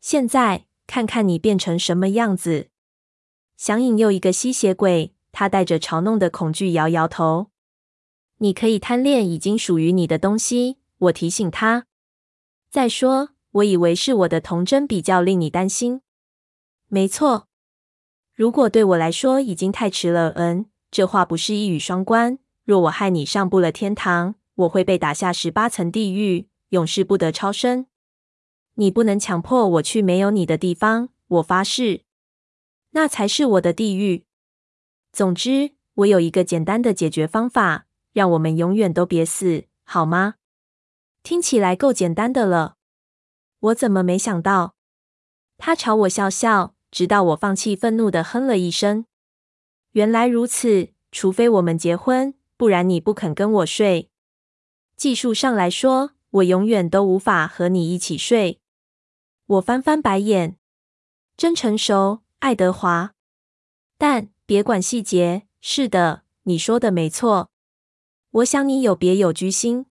[0.00, 2.70] 现在看看你变成什么样子。
[3.56, 7.52] 想引诱一个吸血鬼，他带着嘲弄的恐惧摇摇头。
[8.44, 11.86] 你可以贪恋已经属于你的东西，我提醒他。
[12.70, 16.02] 再说，我以为是我的童真比较令你担心。
[16.88, 17.48] 没错，
[18.34, 20.66] 如果对我来说已经太迟了，嗯。
[20.90, 22.38] 这话不是一语双关。
[22.64, 27.86] 若我害你上不了天堂，我会被打下十八层地狱，永世不得超生。
[28.74, 32.02] 你不能强迫我去没有你的地方，我发誓，
[32.90, 34.26] 那才是我的地狱。
[35.10, 40.36] 总之，我有一个简单的解决方法，让我们永远都别死，好吗？
[41.24, 42.76] 听起来够简单的了。
[43.58, 44.76] 我怎么没想到？
[45.58, 49.04] 他朝我笑笑，直到我放弃愤怒地哼了一声。
[49.92, 54.10] 原来如此，除非我们结婚，不然你不肯跟我睡。
[54.96, 58.60] 技术上来说，我永远都无法和你一起睡。
[59.46, 60.56] 我翻翻白眼，
[61.36, 63.14] 真成熟，爱德华。
[63.98, 65.48] 但别管细节。
[65.60, 67.50] 是的，你说的没错。
[68.34, 69.86] 我想你有别有居心。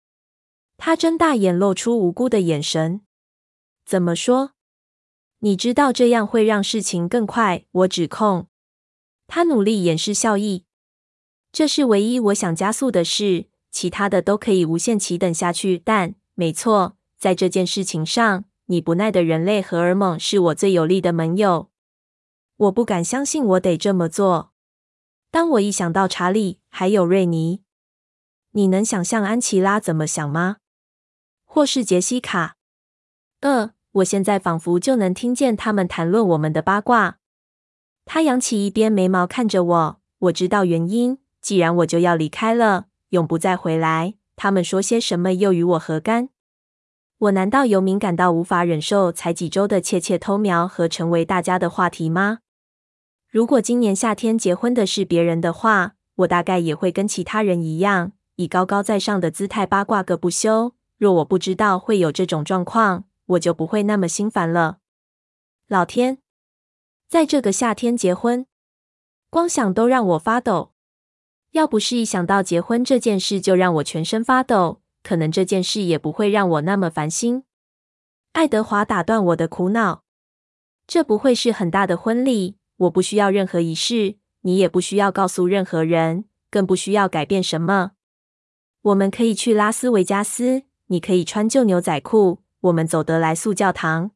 [0.76, 3.00] 他睁大眼，露出无辜的眼神。
[3.86, 4.52] 怎么说？
[5.40, 7.64] 你知道这样会让事情更快。
[7.72, 8.48] 我指控。
[9.28, 10.66] 他努力掩饰笑意。
[11.54, 15.80] 这是唯一我想加速的事，其他的都可以无限期等下去。
[15.80, 21.70] 但没错，在这件事情上，你不耐的人类荷尔蒙是我最有力的盟友。
[22.58, 24.52] 我不敢相信我得这么做。
[25.32, 27.63] 当我一想到查理还有瑞尼，
[28.56, 30.58] 你能想象安琪拉怎么想吗？
[31.44, 32.56] 或是杰西卡？
[33.42, 37.18] 呃，我现在仿佛就能听见他们谈论我们的八卦。
[38.06, 40.02] 他扬起一边眉毛，看着我。
[40.20, 41.18] 我知道原因。
[41.42, 46.30] 既然我就要离开了，永不再回来，他们说些什么又与我何干？
[47.18, 52.40] 我难道由敏感到无法忍受才几周的窃窃偷瞄和成为大家的话题吗？
[53.30, 60.74] 如果今年夏天结婚的是别人的话，我大概也会跟其他人一样，以高高在上的姿态八卦个不休。
[60.98, 64.78] 若我不知道会有这种状况，我就不会那么心烦了。
[65.68, 66.20] 老天，
[67.10, 68.46] 在这个夏天结婚，
[69.30, 70.72] 光想都让我发抖。
[71.52, 77.44] 要不是一想到结婚这件事就让我全身发抖，可能这件事也不会让我那么烦心。
[78.32, 80.04] 爱德华打断我的苦恼
[80.88, 87.92] ：“这不会是很大的婚礼，我不需要任何仪式，你也不需要告诉任何人，更不需要改变什么。
[88.84, 94.12] 我们可以去拉斯维加斯，你可以穿旧牛仔裤，我们走得来素教堂。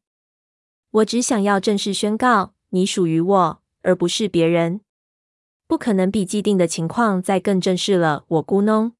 [0.90, 4.82] 我只想要正式宣告，你属于我，而不是别人。”
[5.66, 8.92] 不可能比既定的情况再更正式了，我咕哝。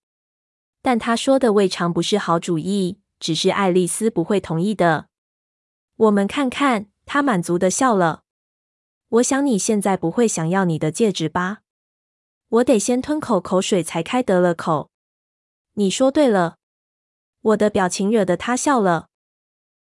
[0.80, 5.08] 但他说的未尝不是好主意，只是爱丽丝不会同意的。
[5.96, 8.22] 我们看看，他满足的笑了。
[9.08, 11.58] 我想你现在不会想要你的戒指吧？
[12.48, 14.90] 我得先吞口口水才开得了口。
[15.78, 16.56] 你说对了。
[17.40, 19.10] 我的表情惹得他笑了。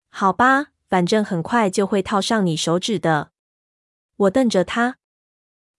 [0.09, 3.31] 好吧，反正很快就会套上你手指的。
[4.17, 4.97] 我瞪着他。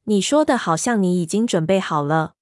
[0.05, 2.33] 你说的好像你已经准备好了。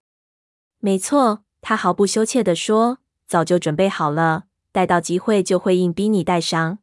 [0.78, 6.78] 没错，他毫不羞怯地说：“早就准备好了，待到机会就会硬逼你戴上。”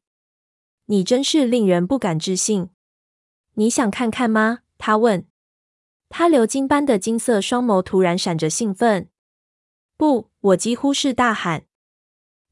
[0.87, 2.69] 你真是令人不敢置信。
[3.53, 4.59] 你想看看吗？
[4.77, 5.25] 他问。
[6.09, 9.07] 他鎏金般的金色双眸突然闪着兴奋。
[10.01, 11.67] 不，我几乎是大喊。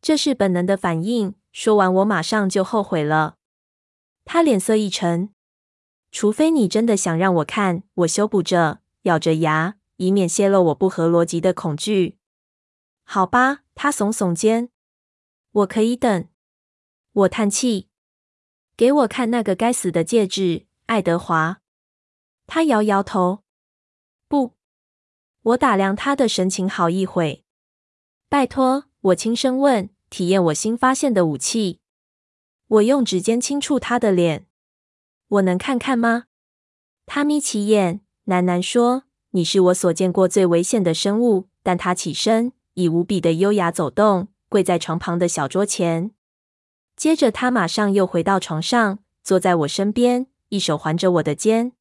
[0.04, 1.34] 这是本能的反应。
[1.52, 3.38] 说完，我马上就后悔了。
[4.24, 5.34] 他脸色一沉。
[6.12, 12.20] 除非你真的想让我看，我修补着，咬着牙，以免泄露我不合逻辑的恐惧。
[13.04, 14.70] 好吧，他耸耸肩，
[15.52, 16.28] 我可以等。
[17.14, 17.90] 我叹气，
[18.78, 21.62] 给我看那个该死的戒指，爱德华。
[22.46, 23.44] 他摇摇头，
[25.50, 27.44] 我打量他的神情好一会。
[28.28, 31.80] 拜托，我轻声问，体验我新发现的武器。
[32.68, 34.46] 我用指尖轻触他的脸。
[35.28, 36.26] 我能看看吗？
[37.08, 46.12] 他眯起眼，喃喃说：“你是我所见过最危险的生物。”但他起身，以无比的优雅走动，跪在床旁的小桌前。
[46.96, 51.74] 接着，他马上又回到床上，坐在我身边，一手环着我的肩，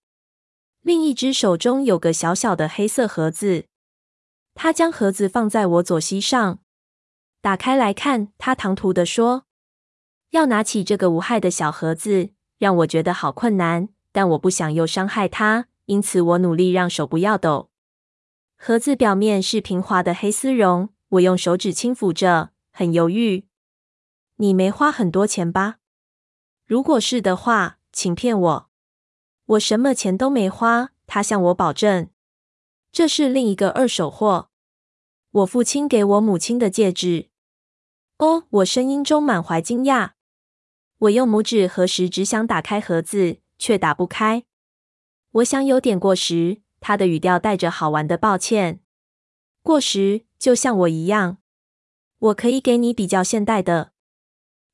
[0.88, 3.66] 另一只手中有个小小的黑色盒子。
[4.54, 6.60] 他将盒子放在我左膝上，
[7.42, 8.32] 打开来看。
[8.38, 9.44] 他唐突地说
[10.32, 17.68] ：“要拿起这个无害的小盒子。”让我觉得好困难，但我不想又伤害它，因此我努力让手不要抖。
[18.56, 23.44] 盒子表面是平滑的黑丝绒，我用手指轻抚着，很犹豫。
[24.36, 25.80] 你没花很多钱吧？
[26.64, 28.67] 如果是的话，请骗我。
[29.48, 32.10] 我什么钱都没花，他向我保证。
[32.92, 34.50] 这是另一个二手货，
[35.30, 37.30] 我父亲给我母亲的戒指。
[38.18, 40.10] 哦，我声音中满怀惊讶。
[40.98, 44.44] 我用拇指和食指想打开盒子，却打不开。
[45.30, 46.62] 我想有点过时。
[46.80, 48.80] 他的语调带着好玩的抱歉。
[49.62, 51.38] 过时，就像我一样。
[52.18, 53.92] 我可以给你比较现代的，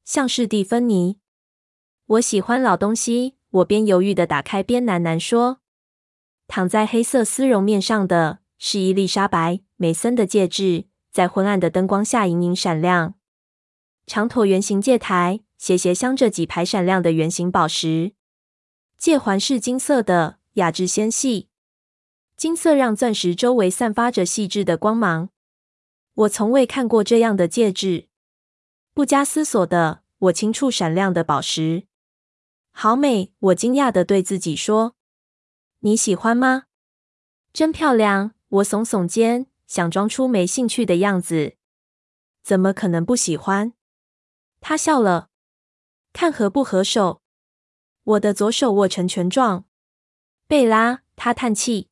[0.05, 1.19] 像是蒂芬尼。
[2.07, 3.37] 我喜欢老东西。
[3.55, 5.61] 我边犹豫地打开，边喃喃说
[6.49, 13.15] ：“躺在黑色丝绒面上的是伊丽莎白·梅森的戒指，在昏暗的灯光下隐隐闪亮。
[14.07, 18.13] 长椭圆形戒台。”斜斜镶着几排闪亮的圆形宝石，
[18.99, 21.49] 戒环是金色的，雅致纤细。
[22.37, 25.31] 金色让钻石周围散发着细致的光芒。
[26.13, 28.09] 我从未看过这样的戒指。
[28.93, 31.87] 不加思索的，我轻触闪亮的宝石，
[32.77, 33.33] 好美！
[33.39, 34.97] 我惊讶地对自己说
[35.81, 36.65] ：“你喜欢吗？
[37.53, 41.57] 真漂亮！”我耸耸肩，想装出没兴趣的样子。
[42.43, 43.73] 怎么可能不喜欢？
[44.61, 45.31] 他笑了。
[46.13, 47.23] 看合不合手？
[48.03, 49.65] 我的左手握成拳状。
[50.49, 51.89] 贝拉，他叹气。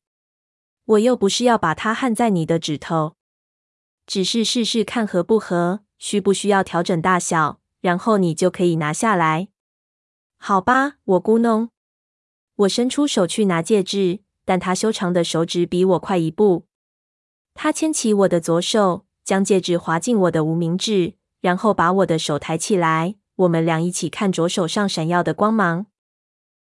[0.83, 3.15] 我又不是要把它焊在你的指头，
[4.05, 9.47] 只是试试看合不合，需不需要调整大小，然后你就可以拿下来。
[10.45, 11.69] 好吧，我咕哝。
[12.53, 16.65] 我伸出手去拿戒指，但他修长的手指比我快一步。
[17.53, 23.15] 他牵起我的左手，将戒指滑进我的无名指，然后把我的手抬起来。
[23.35, 25.85] 我们俩一起看着手上闪耀的光芒，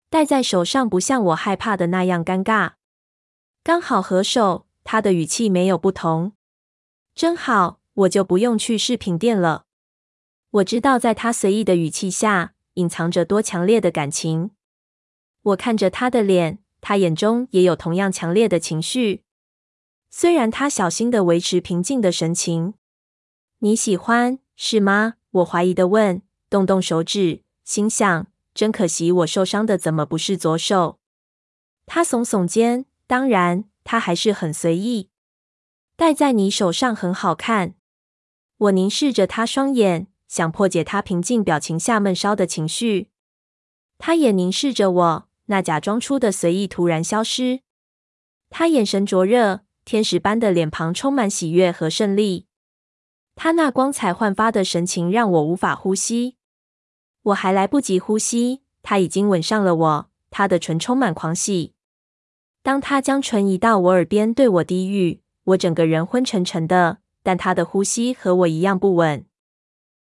[0.09, 2.77] 戴在手上不像我害怕的那样尴尬。
[3.63, 6.33] 刚好合手，他的语气没有不同。
[7.15, 9.67] 真好，我就不用去饰品店了。
[10.49, 14.53] 我知道，在他随意的语气下，隐藏着多强烈的感情。
[15.43, 19.23] 我看着他的脸，他眼中也有同样强烈的情绪。
[20.11, 22.75] 虽然他小心地维持平静的神情。
[23.59, 25.15] 你喜欢，是吗？
[25.31, 26.23] 我怀疑地问。
[26.49, 30.99] 动动手指，心想真可惜，我受伤的怎么不是左手？”
[31.87, 35.11] 他耸耸肩：“当然，他还是很随意。
[35.97, 37.75] 戴在你手上很好看。”
[38.59, 43.11] 我凝视着他双眼，想破解他平静表情下闷烧的情绪。
[43.99, 47.61] 他也凝视着我，那假装出的随意突然消失。
[48.51, 52.47] 他眼神灼热，天使般的脸庞充满喜悦和胜利。
[53.35, 56.37] 他那光彩焕发的神情让我无法呼吸。
[57.23, 60.11] 我还来不及呼吸，他已经吻上了我。
[60.31, 61.75] 他的唇充满狂喜。
[62.63, 66.99] 当他将唇移到我耳边对我低语，我整个人昏沉沉的。
[67.23, 69.27] 但他的呼吸和我一样不稳。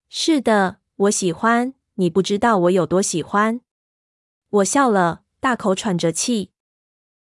[0.10, 3.60] 是的，我喜欢你，不知道我有多喜欢。
[4.50, 6.52] 我笑了，大口喘着气。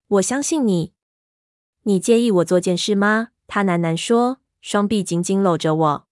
[0.07, 0.93] 我相信你。
[1.83, 3.29] 你介意我做件事吗？
[3.47, 6.07] 他喃喃说，双臂紧紧搂着我。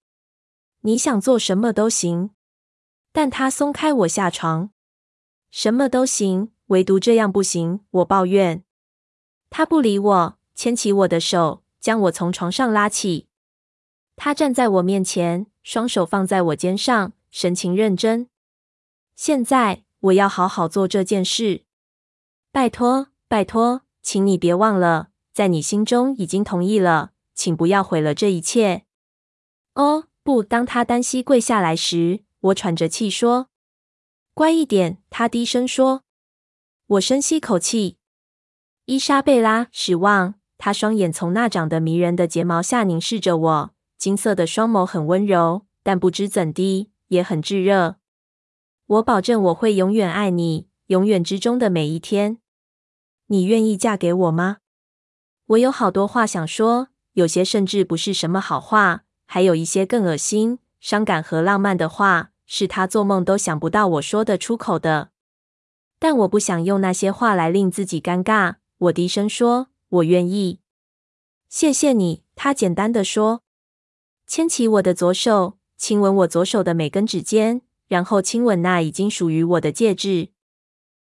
[0.81, 2.31] 你想做什么都行。
[3.11, 4.71] 但他松开我下床。
[5.51, 7.81] 什么都行，唯独这样不行。
[7.91, 8.63] 我抱怨。
[9.49, 13.27] 他不理我，牵起我的手，将我从床上拉起。
[14.15, 18.29] 他站在我面前，双手放在我肩上，神情认真。
[19.15, 21.63] 现在我要好好做这件事。
[22.51, 28.85] 拜托，拜托，请你别忘了，在你心中已经同意了，请不要毁了这一切。
[29.73, 30.41] 哦，不！
[30.41, 33.49] 当他单膝跪下来时，我喘着气说
[34.33, 36.03] ：“乖一点。”他低声说。
[36.87, 37.97] 我深吸口气。
[38.85, 40.35] 伊莎贝拉，失望。
[40.57, 43.74] 他双眼从那长得迷人的睫毛下凝视着我。
[44.05, 47.95] 金色的双眸很温柔，但不知怎地也很炙热。
[48.85, 52.37] 我保证我会永远爱你，永远之中的每一天。
[53.25, 54.57] 你愿意嫁给我吗？
[55.47, 65.09] 我有好多话想说，有些甚至不是什么好话，还有一些更恶心、伤感和浪漫的话，是他做梦都想不到我说的出口的。
[65.97, 68.57] 但我不想用那些话来令自己尴尬。
[68.77, 70.59] 我低声说：“我愿意。”
[71.49, 73.41] 谢谢你，他简单的说。
[74.27, 80.29] 牵起我的左手，亲吻我左手的每根指尖，然后亲吻那已经属于我的戒指。